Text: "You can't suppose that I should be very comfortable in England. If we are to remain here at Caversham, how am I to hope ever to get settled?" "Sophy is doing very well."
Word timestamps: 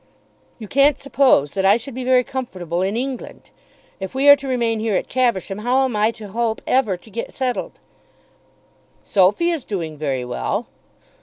"You 0.57 0.67
can't 0.67 0.97
suppose 0.97 1.53
that 1.53 1.63
I 1.63 1.77
should 1.77 1.93
be 1.93 2.03
very 2.03 2.23
comfortable 2.23 2.81
in 2.81 2.97
England. 2.97 3.51
If 3.99 4.15
we 4.15 4.27
are 4.29 4.35
to 4.37 4.47
remain 4.47 4.79
here 4.79 4.95
at 4.95 5.07
Caversham, 5.07 5.59
how 5.59 5.85
am 5.85 5.95
I 5.95 6.09
to 6.13 6.29
hope 6.29 6.59
ever 6.65 6.97
to 6.97 7.09
get 7.11 7.35
settled?" 7.35 7.79
"Sophy 9.03 9.51
is 9.51 9.63
doing 9.63 9.99
very 9.99 10.25
well." 10.25 10.65